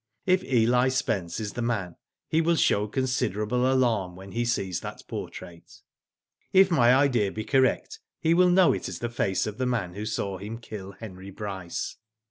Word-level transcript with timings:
If 0.25 0.43
Eli 0.43 0.87
Spence 0.89 1.39
is 1.39 1.53
the 1.53 1.61
man 1.61 1.95
he 2.27 2.41
will 2.41 2.55
show 2.55 2.87
considerable 2.87 3.71
alarm 3.71 4.15
when 4.15 4.31
he 4.31 4.45
sees 4.45 4.79
that 4.79 5.03
portrait. 5.07 5.83
*Mf 6.55 6.71
my 6.71 6.91
idea 6.95 7.31
be 7.31 7.43
correct 7.43 7.99
he 8.19 8.33
will 8.33 8.49
know 8.49 8.73
it 8.73 8.89
is 8.89 8.97
the 8.97 9.09
face 9.09 9.45
of 9.45 9.59
the 9.59 9.67
man 9.67 9.93
who 9.93 10.07
saw 10.07 10.39
him 10.39 10.57
kill 10.57 10.93
Henry 10.93 11.29
Bryce. 11.29 11.97